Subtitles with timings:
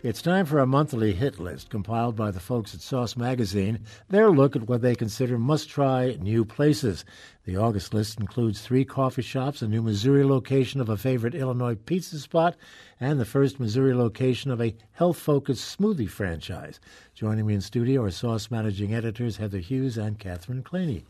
[0.00, 3.80] It's time for a monthly hit list compiled by the folks at Sauce Magazine.
[4.08, 7.04] Their look at what they consider must try new places.
[7.46, 11.74] The August list includes three coffee shops, a new Missouri location of a favorite Illinois
[11.74, 12.56] pizza spot,
[13.00, 16.78] and the first Missouri location of a health focused smoothie franchise.
[17.16, 21.02] Joining me in studio are Sauce managing editors Heather Hughes and Catherine Klene.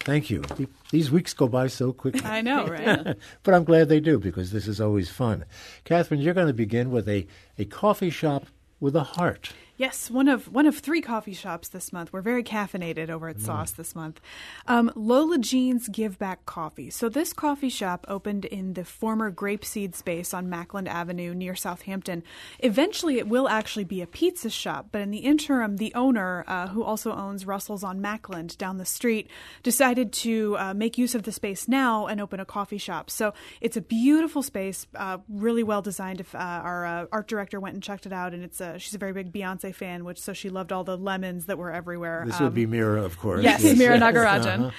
[0.00, 0.42] Thank you.
[0.90, 2.22] These weeks go by so quickly.
[2.24, 3.16] I know, right?
[3.42, 5.44] but I'm glad they do because this is always fun.
[5.84, 7.26] Catherine, you're going to begin with a,
[7.58, 8.46] a coffee shop
[8.80, 9.52] with a heart.
[9.78, 12.12] Yes, one of one of three coffee shops this month.
[12.12, 13.42] We're very caffeinated over at mm.
[13.42, 14.20] Sauce this month.
[14.66, 16.90] Um, Lola Jean's Give Back Coffee.
[16.90, 22.24] So this coffee shop opened in the former Grapeseed space on Macklind Avenue near Southampton.
[22.58, 26.66] Eventually, it will actually be a pizza shop, but in the interim, the owner, uh,
[26.66, 29.30] who also owns Russell's on Macklind down the street,
[29.62, 33.10] decided to uh, make use of the space now and open a coffee shop.
[33.10, 36.18] So it's a beautiful space, uh, really well designed.
[36.18, 38.94] If uh, our uh, art director went and checked it out, and it's a, she's
[38.94, 41.72] a very big Beyonce Beyonce fan, which so she loved all the lemons that were
[41.72, 42.24] everywhere.
[42.26, 43.42] This um, would be um, Mira, of course.
[43.42, 43.78] Yes, yes.
[43.78, 44.66] Mira Nagarajan.
[44.66, 44.70] Uh-huh.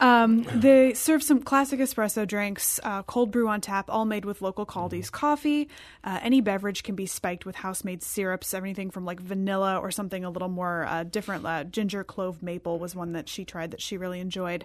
[0.00, 4.40] Um, they serve some classic espresso drinks, uh, cold brew on tap, all made with
[4.40, 5.68] local Kaldi's coffee.
[6.04, 9.90] Uh, any beverage can be spiked with house made syrups, everything from like vanilla or
[9.90, 11.44] something a little more uh, different.
[11.44, 14.64] Uh, ginger, clove, maple was one that she tried that she really enjoyed.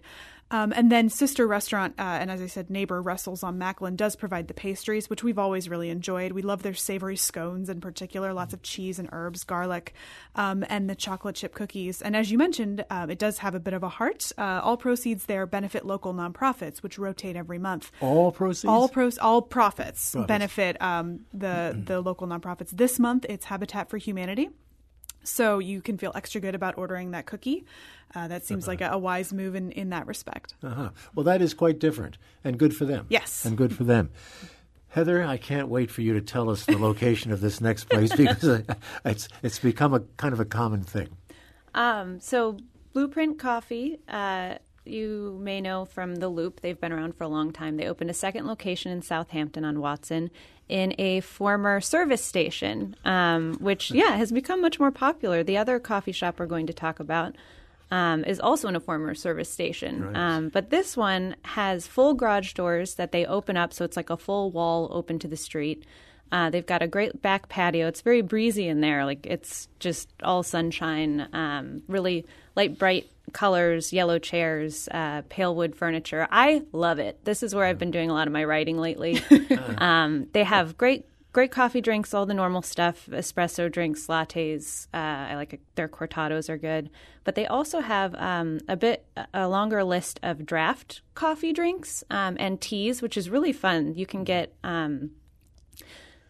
[0.54, 4.16] Um, and then sister restaurant, uh, and as I said, neighbor Russell's on Macklind does
[4.16, 6.32] provide the pastries, which we've always really enjoyed.
[6.32, 9.96] We love their savory scones in particular, lots of cheese and herbs, garlic,
[10.36, 12.04] um, and the chocolate chip cookies.
[12.04, 14.32] And as you mentioned, um, it does have a bit of a heart.
[14.38, 17.92] Uh, all proceeds there benefit local nonprofits, which rotate every month.
[18.00, 20.28] All proceeds, all pros, all profits, profits.
[20.28, 22.70] benefit um, the the local nonprofits.
[22.70, 24.52] This month, it's Habitat for Humanity.
[25.24, 27.66] So you can feel extra good about ordering that cookie.
[28.16, 28.72] Uh, that seems uh-huh.
[28.72, 30.54] like a, a, wise move in, in that respect.
[30.62, 30.90] Uh-huh.
[31.16, 33.08] Well, that is quite different and good for them.
[33.10, 33.44] Yes.
[33.44, 34.12] And good for them.
[34.90, 38.14] Heather, I can't wait for you to tell us the location of this next place
[38.16, 38.62] because
[39.04, 41.10] it's it's become a kind of a common thing.
[41.74, 42.58] Um, so
[42.94, 44.56] Blueprint Coffee, uh,
[44.86, 46.62] you may know from the Loop.
[46.62, 47.78] They've been around for a long time.
[47.78, 50.30] They opened a second location in Southampton on Watson
[50.70, 55.44] in a former service station, um, which yeah has become much more popular.
[55.44, 57.36] The other coffee shop we're going to talk about
[57.92, 60.06] um, is also in a former service station.
[60.06, 60.16] Right.
[60.16, 64.10] Um, but this one has full garage doors that they open up, so it's like
[64.10, 65.86] a full wall open to the street.
[66.32, 67.88] Uh, they've got a great back patio.
[67.88, 69.06] It's very breezy in there.
[69.06, 75.76] Like it's just all sunshine, um, really light, bright colors, yellow chairs, uh, pale wood
[75.76, 76.28] furniture.
[76.30, 77.24] I love it.
[77.24, 79.22] This is where I've been doing a lot of my writing lately.
[79.78, 84.88] um, they have great great coffee drinks, all the normal stuff, espresso drinks, lattes.
[84.94, 86.92] Uh, I like their cortados are good,
[87.24, 92.38] but they also have um, a bit a longer list of draft coffee drinks um,
[92.40, 93.96] and teas, which is really fun.
[93.96, 95.12] You can get um,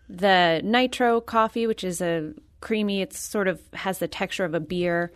[0.09, 3.01] the nitro coffee, which is a creamy.
[3.01, 5.11] It sort of has the texture of a beer.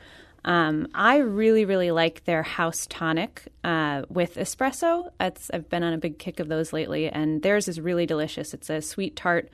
[0.48, 5.12] Um, I really, really like their house tonic uh, with espresso.
[5.20, 8.54] It's, I've been on a big kick of those lately, and theirs is really delicious.
[8.54, 9.50] It's a sweet tart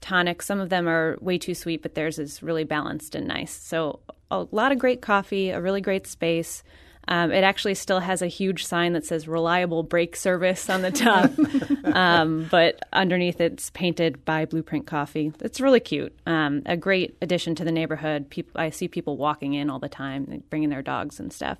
[0.00, 0.40] tonic.
[0.40, 3.52] Some of them are way too sweet, but theirs is really balanced and nice.
[3.52, 4.00] So,
[4.30, 6.62] a lot of great coffee, a really great space.
[7.08, 10.90] Um, it actually still has a huge sign that says reliable brake service on the
[10.90, 11.30] top,
[11.96, 15.32] um, but underneath it's painted by Blueprint Coffee.
[15.40, 16.14] It's really cute.
[16.26, 18.28] Um, a great addition to the neighborhood.
[18.28, 21.58] People, I see people walking in all the time, bringing their dogs and stuff.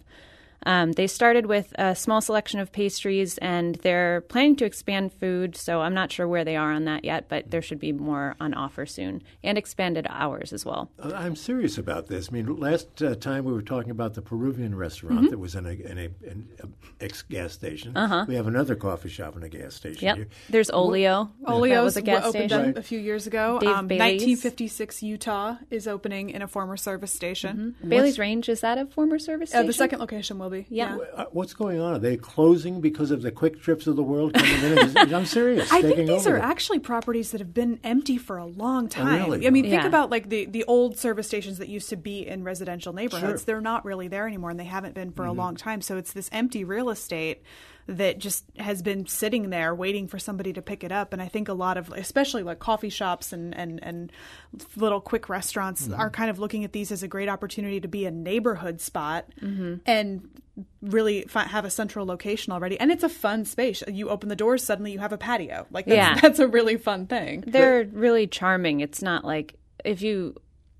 [0.67, 5.57] Um, they started with a small selection of pastries and they're planning to expand food,
[5.57, 8.37] so I'm not sure where they are on that yet, but there should be more
[8.41, 10.91] on offer soon and expanded hours as well.
[10.99, 12.29] Uh, I'm serious about this.
[12.31, 15.31] I mean, last uh, time we were talking about the Peruvian restaurant mm-hmm.
[15.31, 17.97] that was in a, in a, in a ex gas station.
[17.97, 18.25] Uh-huh.
[18.29, 20.17] We have another coffee shop in a gas station yep.
[20.17, 20.29] here.
[20.51, 21.31] There's Olio.
[21.47, 22.67] Olio was a gas opened station.
[22.67, 22.79] Right.
[22.79, 23.59] a few years ago.
[23.59, 27.75] Um, 1956 Utah is opening in a former service station.
[27.79, 27.89] Mm-hmm.
[27.89, 29.65] Bailey's Range, is that a former service station?
[29.65, 30.67] Uh, the second location will be.
[30.69, 30.97] yeah.
[30.97, 31.05] yeah.
[31.15, 31.95] Uh, what's going on?
[31.95, 35.15] Are they closing because of the QuikTrips of the world coming in?
[35.15, 35.71] I'm serious.
[35.73, 39.23] I think these are actually properties that have been empty for a long oh, time.
[39.23, 39.47] Oh, really?
[39.47, 39.71] I mean, yeah.
[39.71, 43.43] think about like the, the old service stations that used to be in residential neighborhoods.
[43.43, 43.47] Sure.
[43.47, 45.31] They're not really there anymore, and they haven't been for mm-hmm.
[45.31, 45.81] a long time.
[45.81, 47.43] So it's this empty real estate
[47.89, 51.13] that just has been sitting there waiting for somebody to pick it up.
[51.15, 54.13] And I think a lot of, especially like coffee shops and, and, and
[54.77, 55.99] little quick restaurants, mm-hmm.
[55.99, 59.27] are kind of looking at these as a great opportunity to be a neighborhood spot.
[59.41, 59.77] Mm-hmm.
[59.87, 60.29] And
[60.83, 63.83] really fi- have a central location already, and it's a fun space.
[63.87, 65.67] You open the doors, suddenly you have a patio.
[65.71, 66.21] Like that's, Yeah.
[66.21, 67.45] that's a really fun thing.
[67.47, 68.81] They're really charming.
[68.81, 69.55] It's not like
[69.85, 70.35] if you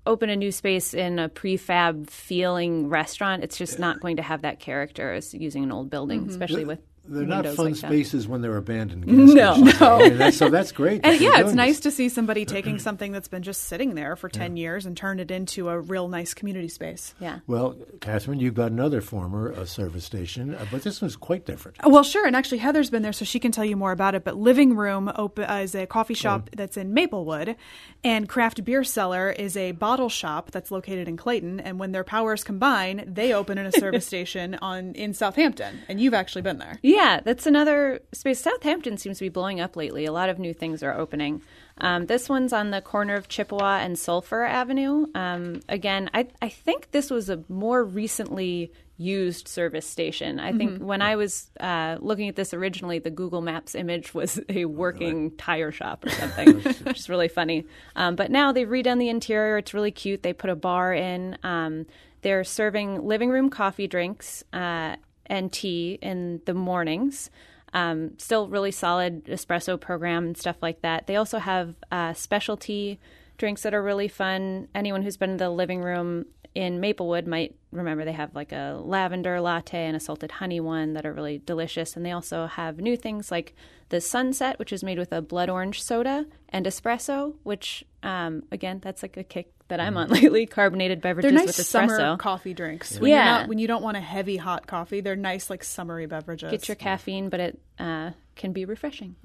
[0.05, 4.41] open a new space in a prefab feeling restaurant, it's just not going to have
[4.41, 6.79] that character as using an old building, especially with
[7.09, 7.87] They're not fun like that.
[7.87, 9.05] spaces when they're abandoned.
[9.35, 9.95] gas No.
[9.95, 11.01] I mean, that's- so that's great.
[11.03, 11.83] that And yeah, it's nice this.
[11.83, 15.19] to see somebody taking something that's been just sitting there for 10 years and turn
[15.19, 17.13] it into a real nice community space.
[17.19, 17.39] Yeah.
[17.47, 21.77] Well, Catherine, you've got another former uh, service station, uh, but this one's quite different.
[21.85, 22.25] Well, sure.
[22.27, 24.23] And actually, Heather's been there, so she can tell you more about it.
[24.23, 27.55] But Living Room op- uh, is a coffee shop that's in Maplewood,
[28.03, 31.59] and Craft Beer Cellar is a bottle shop that's located in Clayton.
[31.59, 35.79] And when their powers combine, they open in a service station on in Southampton.
[35.87, 36.77] And you've actually been there.
[36.81, 38.39] Yeah, that's another space.
[38.39, 40.05] Southampton seems to be blowing up lately.
[40.05, 41.41] A lot of new things are opening.
[41.77, 45.05] Um, this one's on the corner of Chippewa and Sulphur Avenue.
[45.15, 50.41] Um, again, I, I think this was a more recently used service station.
[50.41, 54.41] I think when I was uh, looking at this originally, the Google Maps image was
[54.49, 57.65] a working tire shop or something, which is really funny.
[57.95, 59.57] Um, but now they've redone the interior.
[59.57, 60.21] It's really cute.
[60.21, 61.37] They put a bar in.
[61.43, 61.85] Um,
[62.21, 64.97] they're serving living room coffee drinks uh,
[65.29, 67.29] and tea in the mornings.
[67.71, 71.05] Um, still really solid espresso program and stuff like that.
[71.05, 72.99] They also have uh, specialty
[73.37, 74.67] drinks that are really fun.
[74.73, 78.79] Anyone who's been in the living room in Maplewood might remember they have like a
[78.83, 81.95] lavender latte and a salted honey one that are really delicious.
[81.95, 83.55] And they also have new things like
[83.89, 88.79] the Sunset, which is made with a blood orange soda, and espresso, which um, again,
[88.81, 90.45] that's like a kick that I'm on lately.
[90.47, 92.17] Carbonated beverages They're nice with summer espresso.
[92.19, 92.99] coffee drinks.
[92.99, 93.25] When, you're Yeah.
[93.25, 96.49] not, when you don't want a heavy hot coffee, they're nice, like summery beverages.
[96.51, 99.15] get your caffeine, but it uh, can be refreshing.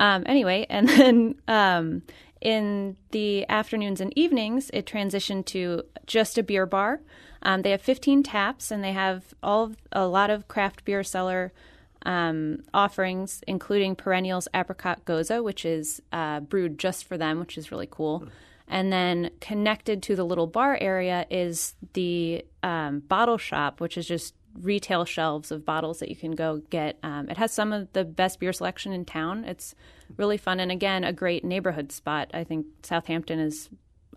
[0.00, 2.02] Um, anyway, and then um,
[2.40, 7.02] in the afternoons and evenings, it transitioned to just a beer bar.
[7.42, 11.04] Um, they have 15 taps, and they have all of, a lot of craft beer
[11.04, 11.52] cellar
[12.04, 17.70] um, offerings, including Perennials Apricot Gose, which is uh, brewed just for them, which is
[17.70, 18.26] really cool.
[18.66, 24.06] And then connected to the little bar area is the um, bottle shop, which is
[24.06, 26.98] just retail shelves of bottles that you can go get.
[27.02, 29.44] Um, it has some of the best beer selection in town.
[29.44, 29.74] It's
[30.16, 30.60] really fun.
[30.60, 32.30] And again, a great neighborhood spot.
[32.34, 33.68] I think Southampton is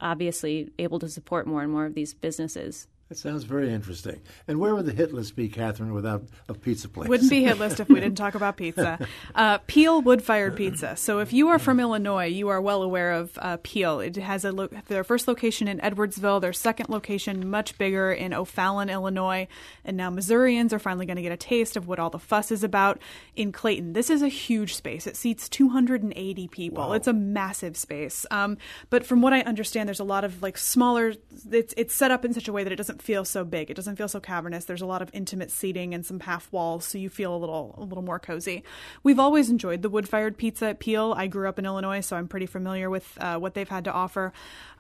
[0.02, 2.88] obviously able to support more and more of these businesses.
[3.14, 4.22] That sounds very interesting.
[4.48, 7.08] And where would the hit list be, Catherine, without a pizza place?
[7.08, 8.98] Wouldn't be hit list if we didn't talk about pizza.
[9.36, 10.96] Uh, Peel Wood Fired Pizza.
[10.96, 14.00] So if you are from Illinois, you are well aware of uh, Peel.
[14.00, 18.34] It has a lo- their first location in Edwardsville, their second location much bigger in
[18.34, 19.48] O'Fallon, Illinois,
[19.86, 22.52] and now Missourians are finally going to get a taste of what all the fuss
[22.52, 23.02] is about
[23.36, 23.94] in Clayton.
[23.94, 25.08] This is a huge space.
[25.08, 26.94] It seats 280 people.
[26.94, 28.26] It's a massive space.
[28.30, 28.58] Um,
[28.90, 31.14] but from what I understand, there's a lot of like smaller.
[31.52, 33.70] It's it's set up in such a way that it doesn't feel so big.
[33.70, 34.66] It doesn't feel so cavernous.
[34.66, 37.76] There's a lot of intimate seating and some half walls, so you feel a little
[37.78, 38.64] a little more cozy.
[39.04, 41.14] We've always enjoyed the wood fired pizza at Peel.
[41.16, 43.92] I grew up in Illinois, so I'm pretty familiar with uh, what they've had to
[43.92, 44.34] offer.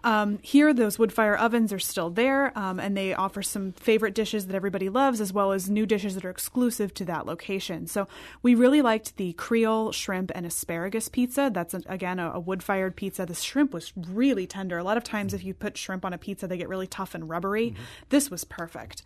[0.05, 4.13] Um, here, those wood fire ovens are still there, um, and they offer some favorite
[4.13, 7.87] dishes that everybody loves, as well as new dishes that are exclusive to that location.
[7.87, 8.07] So
[8.41, 11.49] we really liked the Creole shrimp and asparagus pizza.
[11.53, 13.25] That's again a, a wood fired pizza.
[13.25, 14.77] The shrimp was really tender.
[14.77, 17.15] A lot of times, if you put shrimp on a pizza, they get really tough
[17.15, 17.75] and rubbery.
[18.13, 19.01] This was perfect.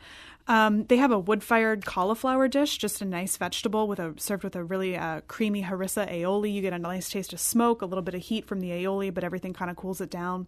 [0.50, 4.54] Um, they have a wood-fired cauliflower dish, just a nice vegetable with a served with
[4.57, 6.54] a really uh, creamy harissa aioli.
[6.54, 9.14] You get a nice taste of smoke, a little bit of heat from the aioli,
[9.14, 10.45] but everything kind of cools it down.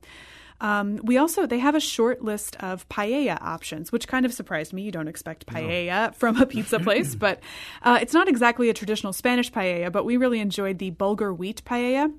[0.59, 4.73] Um, we also they have a short list of paella options, which kind of surprised
[4.73, 4.81] me.
[4.81, 7.39] You don't expect paella from a pizza place, but
[7.81, 9.89] uh, it's not exactly a traditional Spanish paella.
[9.89, 12.13] But we really enjoyed the bulgur wheat paella.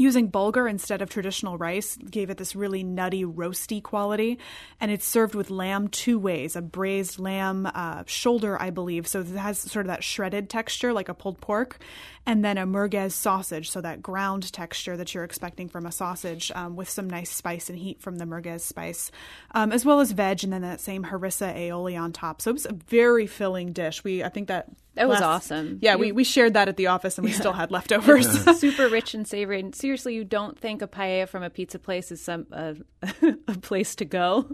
[0.00, 4.38] Using bulgur instead of traditional rice gave it this really nutty, roasty quality,
[4.80, 9.22] and it's served with lamb two ways: a braised lamb uh, shoulder, I believe, so
[9.22, 11.78] it has sort of that shredded texture like a pulled pork,
[12.24, 16.52] and then a merguez sausage, so that ground texture that you're expecting from a sausage,
[16.54, 19.10] um, with some nice spice and heat from the merguez spice,
[19.50, 22.40] um, as well as veg, and then that same harissa aioli on top.
[22.40, 24.04] So it was a very filling dish.
[24.04, 25.78] We, I think that That was last- awesome.
[25.80, 28.28] Yeah, You- we, we shared that at the office, and we still had leftovers.
[28.58, 29.60] super rich and savory.
[29.60, 32.76] And seriously, you don't think a paella from a pizza place is some a,
[33.48, 34.48] a place to go,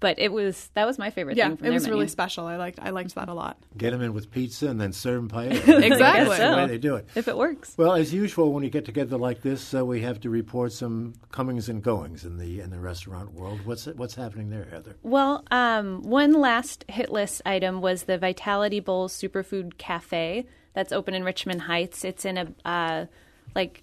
[0.00, 0.70] but it was.
[0.74, 2.46] That was my favorite yeah, thing from it their was really special.
[2.46, 3.58] I liked I liked that a lot.
[3.76, 5.52] Get them in with pizza and then serve them paella.
[5.52, 5.88] Exactly.
[5.98, 7.08] That's the way they do it.
[7.14, 7.74] if it works.
[7.76, 11.14] Well, as usual, when you get together like this, uh, we have to report some
[11.30, 13.60] comings and goings in the in the restaurant world.
[13.64, 14.96] What's what's happening there, Heather?
[15.02, 21.14] Well, um, one last hit list item was the Vitality Bowl Superfood Cafe that's open
[21.14, 22.04] in Richmond Heights.
[22.04, 23.06] It's in a uh,
[23.54, 23.82] like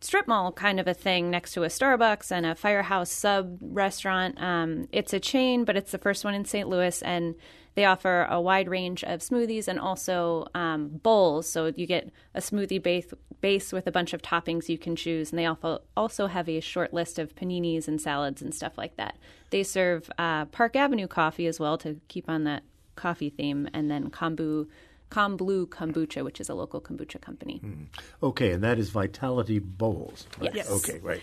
[0.00, 4.40] strip mall kind of a thing next to a Starbucks and a Firehouse sub restaurant.
[4.42, 6.68] Um, it's a chain, but it's the first one in St.
[6.68, 7.34] Louis, and
[7.74, 11.48] they offer a wide range of smoothies and also um, bowls.
[11.48, 13.06] So you get a smoothie base,
[13.40, 16.60] base with a bunch of toppings you can choose, and they also also have a
[16.60, 19.16] short list of paninis and salads and stuff like that.
[19.50, 22.62] They serve uh, Park Avenue coffee as well to keep on that
[22.96, 24.68] coffee theme, and then kombu.
[25.36, 27.60] Blue Kombucha, which is a local kombucha company.
[27.62, 27.86] Mm.
[28.22, 30.26] Okay, and that is Vitality Bowls.
[30.40, 30.54] Right?
[30.54, 30.70] Yes.
[30.70, 31.20] Okay, right.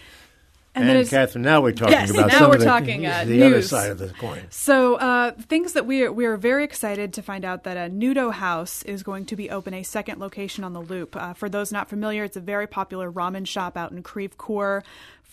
[0.76, 3.24] And, and Catherine, now we're talking yes, about now some we're of the, talking, uh,
[3.26, 3.44] the news.
[3.44, 4.44] other side of the coin.
[4.50, 7.92] So, uh, things that we are, we are very excited to find out that a
[7.92, 11.16] Nudo House is going to be open a second location on the Loop.
[11.16, 14.84] Uh, for those not familiar, it's a very popular ramen shop out in Creve Coeur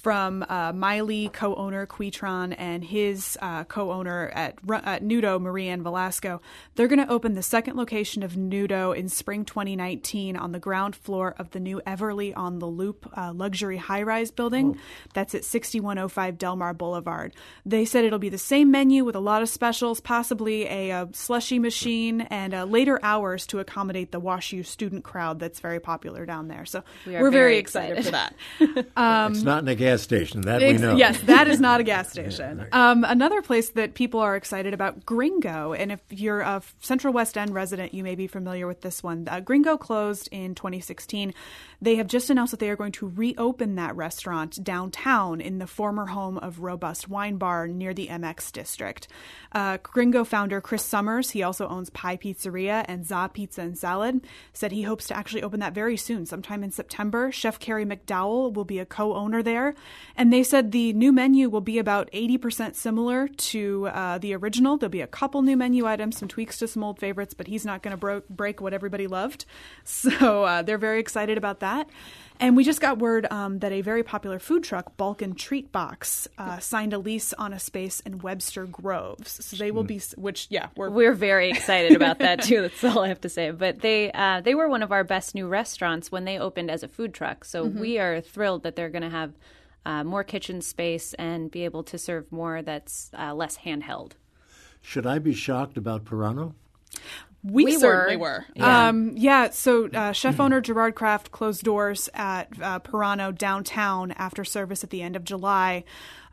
[0.06, 5.82] from uh, Mai Lee co-owner Qui Tran and his uh, co-owner at, at Nudo, Marianne
[5.82, 6.40] Velasco.
[6.76, 10.94] They're going to open the second location of Nudo in spring 2019 on the ground
[10.94, 14.76] floor of the new Everly on the Loop uh, luxury high-rise building.
[14.76, 14.80] Oh.
[15.12, 17.34] That's at 6105 Delmar Boulevard.
[17.64, 21.08] They said it'll be the same menu with a lot of specials, possibly a, a
[21.14, 26.24] slushy machine and uh, later hours to accommodate the WashU student crowd that's very popular
[26.26, 26.64] down there.
[26.64, 27.98] So we are very, very excited.
[27.98, 28.86] excited for that.
[28.96, 30.40] Um, it's not in a gas gas station.
[30.42, 30.96] That we know.
[30.96, 32.66] Yes, that is not a gas station.
[32.70, 35.72] yeah, um, another place that people are excited about, Gringo.
[35.72, 39.26] And if you're a Central West End resident, you may be familiar with this one.
[39.28, 41.34] Uh, Gringo closed in 2016.
[41.80, 45.66] They have just announced that they are going to reopen that restaurant downtown in the
[45.66, 49.08] former home of Robust Wine Bar near the MX district.
[49.52, 54.26] Uh, Gringo founder Chris Sommers, he also owns Pi Pizzeria and Za Pizza and Salad,
[54.52, 57.30] said he hopes to actually open that very soon, sometime in September.
[57.30, 59.74] Chef Carrie McDowell will be a co owner there.
[60.16, 64.76] And they said the new menu will be about 80% similar to uh, the original.
[64.76, 67.66] There'll be a couple new menu items, some tweaks to some old favorites, but he's
[67.66, 69.44] not going to bro- break what everybody loved.
[70.06, 71.88] So uh, they're very excited about that.
[72.38, 76.28] And we just got word um, that a very popular food truck, Balkan Treat Box,
[76.36, 79.44] uh, signed a lease on a space in Webster Groves.
[79.44, 82.62] So they will be, which yeah, we're we're very excited about that too.
[82.80, 83.50] That's all I have to say.
[83.52, 86.82] But they uh, they were one of our best new restaurants when they opened as
[86.82, 87.44] a food truck.
[87.44, 87.80] So mm-hmm.
[87.80, 89.32] we are thrilled that they're going to have
[89.86, 94.12] uh, more kitchen space and be able to serve more that's uh, less handheld.
[94.82, 96.54] Should I be shocked about Porano?
[97.44, 98.22] We, we certainly were.
[98.22, 98.46] were.
[98.56, 98.88] Yeah.
[98.88, 104.44] Um, yeah so uh, chef owner Gerard Craft closed doors at uh, Porano downtown after
[104.44, 105.84] service at the end of July.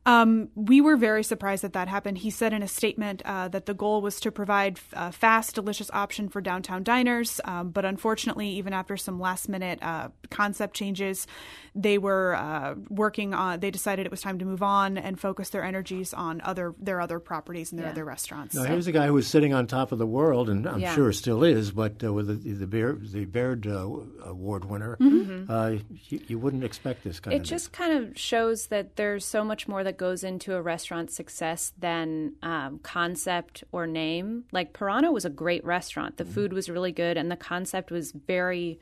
[0.05, 2.17] Um, we were very surprised that that happened.
[2.17, 5.55] He said in a statement uh, that the goal was to provide a uh, fast,
[5.55, 7.39] delicious option for downtown diners.
[7.45, 11.25] Um, but unfortunately, even after some last minute uh, concept changes,
[11.73, 13.61] they were uh, working on.
[13.61, 16.99] They decided it was time to move on and focus their energies on other their
[16.99, 17.93] other properties and their yeah.
[17.93, 18.55] other restaurants.
[18.55, 18.69] Now, so.
[18.69, 20.93] here's a guy who was sitting on top of the world, and I'm yeah.
[20.95, 23.87] sure still is, but uh, with the the Beard, the Beard uh,
[24.25, 25.77] Award winner, mm-hmm.
[26.09, 27.41] you, you, wouldn't expect this kind it of.
[27.43, 30.61] It just kind of shows that there's so much more that that goes into a
[30.61, 34.45] restaurant's success than um, concept or name.
[34.51, 36.17] Like Porano was a great restaurant.
[36.17, 36.33] The mm-hmm.
[36.33, 38.79] food was really good, and the concept was very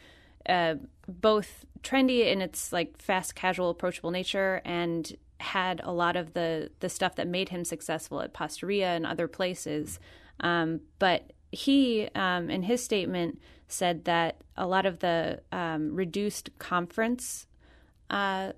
[0.48, 0.76] uh,
[1.08, 6.72] both trendy in its like fast, casual, approachable nature, and had a lot of the
[6.80, 10.00] the stuff that made him successful at Pastaria and other places.
[10.40, 16.58] Um, but he, um, in his statement, said that a lot of the um, reduced
[16.58, 17.48] conference
[18.10, 18.54] uh,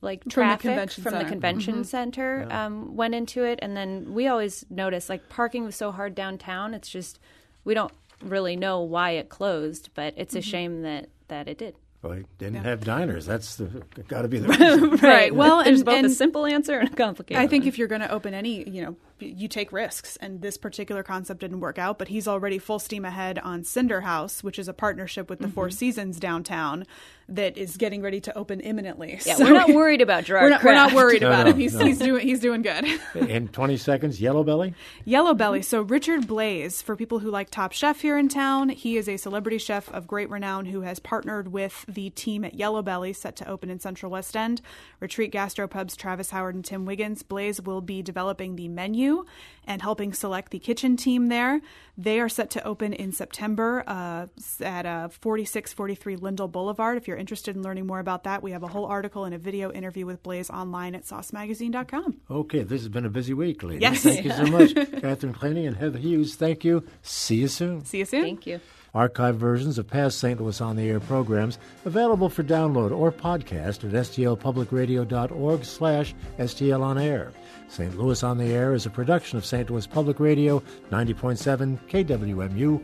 [0.00, 1.82] like traffic from the convention, from the convention mm-hmm.
[1.84, 2.66] center yeah.
[2.66, 6.74] um, went into it, and then we always notice like parking was so hard downtown.
[6.74, 7.18] It's just
[7.64, 10.50] we don't really know why it closed, but it's a mm-hmm.
[10.50, 11.74] shame that that it did.
[12.02, 12.62] Well, it didn't yeah.
[12.62, 13.26] have diners.
[13.26, 13.60] That's
[14.06, 14.90] got to be the reason.
[14.90, 15.02] right.
[15.02, 15.34] right.
[15.34, 17.42] Well, there's and, both and a simple answer and a complicated.
[17.42, 17.68] I think one.
[17.68, 21.40] if you're going to open any, you know, you take risks, and this particular concept
[21.40, 21.98] didn't work out.
[21.98, 25.46] But he's already full steam ahead on Cinder House, which is a partnership with the
[25.46, 25.54] mm-hmm.
[25.54, 26.86] Four Seasons downtown
[27.28, 29.18] that is getting ready to open imminently.
[29.26, 30.44] Yeah, so we're not worried about Gerard.
[30.44, 31.58] We're not, we're not worried no, about no, him.
[31.58, 31.84] He's, no.
[31.84, 32.84] he's doing he's doing good.
[33.14, 34.74] in 20 seconds, Yellow Belly.
[35.04, 35.62] Yellow Belly.
[35.62, 39.16] So Richard Blais, for people who like Top Chef here in town, he is a
[39.16, 43.34] celebrity chef of great renown who has partnered with the team at Yellow Belly, set
[43.36, 44.60] to open in Central West End.
[45.00, 47.22] Retreat Gastropub's Travis Howard and Tim Wiggins.
[47.22, 49.24] Blais will be developing the menu
[49.66, 51.60] and helping select the kitchen team there.
[51.98, 54.26] They are set to open in September uh,
[54.60, 56.98] at uh, 4643 Lindell Boulevard.
[56.98, 59.38] If you're interested in learning more about that, we have a whole article and a
[59.38, 62.20] video interview with Blais online at saucemagazine.com.
[62.30, 63.82] Okay, this has been a busy week, ladies.
[63.82, 64.02] Yes.
[64.02, 64.74] Thank you so much.
[64.74, 66.84] Catherine Klene and Heather Hughes, thank you.
[67.02, 67.84] See you soon.
[67.84, 68.22] See you soon.
[68.22, 68.60] Thank you.
[68.96, 70.40] Archive versions of past St.
[70.40, 77.32] Louis on the Air programs available for download or podcast at stlpublicradio.org slash stlonair.
[77.68, 77.98] St.
[77.98, 79.68] Louis on the Air is a production of St.
[79.68, 82.82] Louis Public Radio, 90.7 KWMU.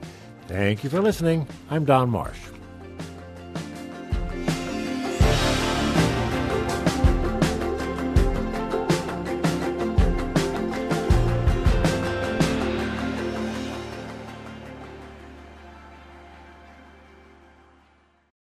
[0.48, 1.48] Thank you for listening.
[1.70, 2.38] I'm Don Marsh.